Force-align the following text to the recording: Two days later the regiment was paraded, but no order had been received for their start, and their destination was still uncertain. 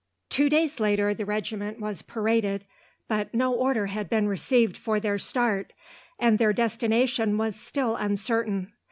Two 0.31 0.49
days 0.49 0.79
later 0.79 1.13
the 1.13 1.27
regiment 1.27 1.79
was 1.79 2.01
paraded, 2.01 2.65
but 3.07 3.31
no 3.35 3.53
order 3.53 3.85
had 3.85 4.09
been 4.09 4.27
received 4.27 4.75
for 4.75 4.99
their 4.99 5.19
start, 5.19 5.73
and 6.17 6.39
their 6.39 6.53
destination 6.53 7.37
was 7.37 7.55
still 7.55 7.95
uncertain. 7.95 8.73